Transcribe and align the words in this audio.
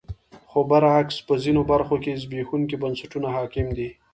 خو 0.49 0.59
برعکس 0.71 1.17
په 1.27 1.33
ځینو 1.43 1.61
برخو 1.71 1.95
کې 2.03 2.19
زبېښونکي 2.23 2.75
بنسټونه 2.83 3.27
حاکم 3.35 3.67
دي. 3.77 3.89